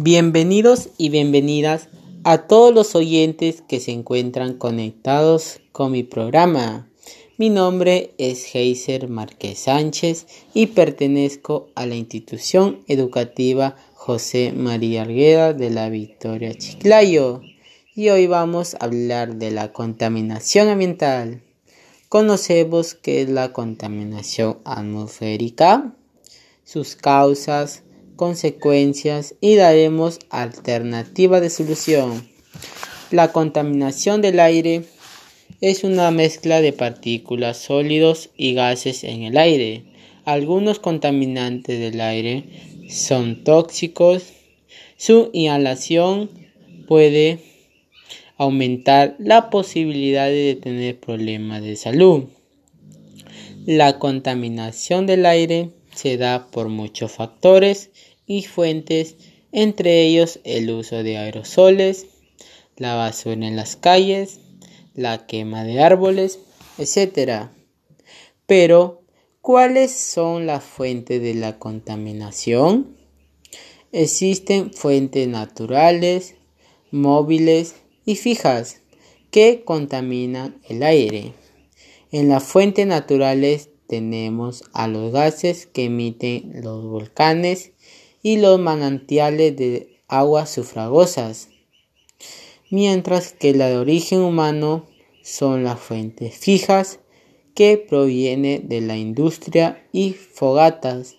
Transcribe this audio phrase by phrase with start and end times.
[0.00, 1.88] Bienvenidos y bienvenidas
[2.22, 6.88] a todos los oyentes que se encuentran conectados con mi programa.
[7.36, 15.52] Mi nombre es Heiser Márquez Sánchez y pertenezco a la institución educativa José María Argueda
[15.52, 17.40] de la Victoria Chiclayo.
[17.96, 21.42] Y hoy vamos a hablar de la contaminación ambiental.
[22.08, 25.92] Conocemos qué es la contaminación atmosférica,
[26.62, 27.82] sus causas,
[28.18, 32.28] consecuencias y daremos alternativa de solución.
[33.12, 34.82] La contaminación del aire
[35.60, 39.84] es una mezcla de partículas, sólidos y gases en el aire.
[40.24, 42.44] Algunos contaminantes del aire
[42.90, 44.32] son tóxicos.
[44.96, 46.28] Su inhalación
[46.88, 47.38] puede
[48.36, 52.24] aumentar la posibilidad de tener problemas de salud.
[53.64, 57.90] La contaminación del aire se da por muchos factores
[58.24, 59.16] y fuentes,
[59.50, 62.06] entre ellos el uso de aerosoles,
[62.76, 64.38] la basura en las calles,
[64.94, 66.38] la quema de árboles,
[66.78, 67.48] etc.
[68.46, 69.02] Pero,
[69.40, 72.96] ¿cuáles son las fuentes de la contaminación?
[73.90, 76.36] Existen fuentes naturales,
[76.92, 77.74] móviles
[78.04, 78.82] y fijas
[79.32, 81.32] que contaminan el aire.
[82.12, 87.72] En las fuentes naturales tenemos a los gases que emiten los volcanes
[88.22, 91.48] y los manantiales de aguas sufragosas,
[92.70, 94.86] mientras que la de origen humano
[95.22, 97.00] son las fuentes fijas
[97.54, 101.16] que provienen de la industria y fogatas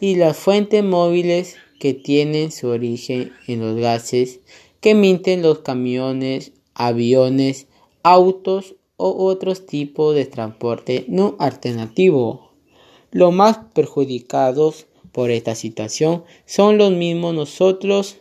[0.00, 4.40] y las fuentes móviles que tienen su origen en los gases
[4.80, 7.66] que emiten los camiones, aviones,
[8.02, 12.52] autos o otros tipos de transporte no alternativo.
[13.10, 18.16] Los más perjudicados por esta situación son los mismos nosotros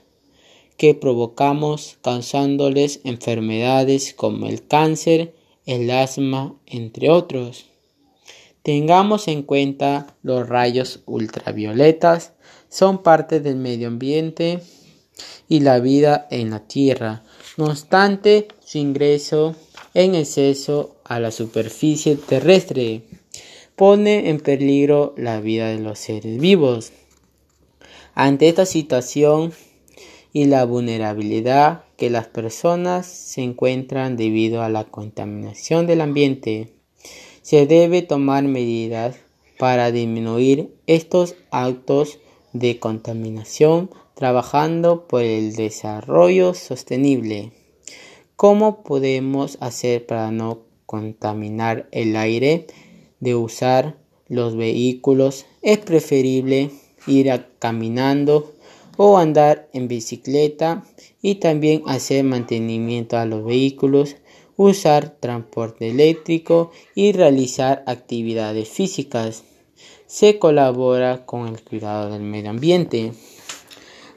[0.78, 5.36] que provocamos causándoles enfermedades como el cáncer,
[5.66, 7.66] el asma, entre otros.
[8.64, 12.34] Tengamos en cuenta los rayos ultravioletas,
[12.70, 14.62] son parte del medio ambiente
[15.48, 17.24] y la vida en la Tierra.
[17.58, 19.56] No obstante, su ingreso
[19.94, 23.04] en exceso a la superficie terrestre
[23.76, 26.92] pone en peligro la vida de los seres vivos.
[28.16, 29.54] Ante esta situación
[30.32, 36.74] y la vulnerabilidad que las personas se encuentran debido a la contaminación del ambiente,
[37.42, 39.16] se debe tomar medidas
[39.58, 42.20] para disminuir estos actos
[42.54, 47.52] de contaminación trabajando por el desarrollo sostenible.
[48.36, 52.68] ¿Cómo podemos hacer para no contaminar el aire?
[53.20, 53.96] De usar
[54.28, 56.72] los vehículos es preferible
[57.08, 58.54] ir caminando
[58.98, 60.84] o andar en bicicleta
[61.22, 64.16] y también hacer mantenimiento a los vehículos,
[64.58, 69.44] usar transporte eléctrico y realizar actividades físicas.
[70.06, 73.14] Se colabora con el cuidado del medio ambiente.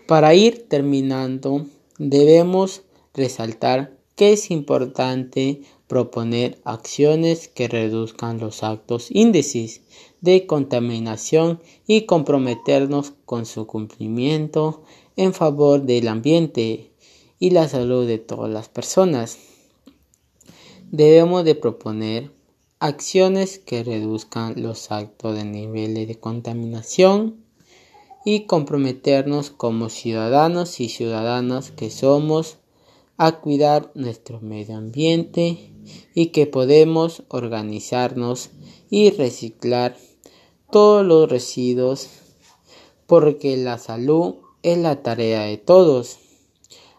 [0.06, 1.66] Para ir terminando,
[1.98, 2.82] debemos
[3.14, 9.82] resaltar que es importante proponer acciones que reduzcan los actos índices
[10.20, 14.82] de contaminación y comprometernos con su cumplimiento
[15.16, 16.90] en favor del ambiente
[17.38, 19.38] y la salud de todas las personas.
[20.90, 22.32] Debemos de proponer
[22.78, 27.44] acciones que reduzcan los actos de niveles de contaminación
[28.24, 32.58] y comprometernos como ciudadanos y ciudadanas que somos
[33.16, 35.72] a cuidar nuestro medio ambiente
[36.14, 38.50] y que podemos organizarnos
[38.90, 39.96] y reciclar
[40.70, 42.08] todos los residuos
[43.06, 46.18] porque la salud es la tarea de todos.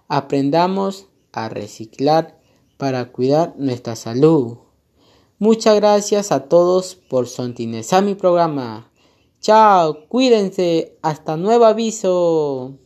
[0.08, 2.40] Aprendamos a reciclar
[2.78, 4.58] para cuidar nuestra salud.
[5.40, 8.92] Muchas gracias a todos por sontinezar mi programa.
[9.42, 12.80] Chao, cuídense, hasta nuevo aviso.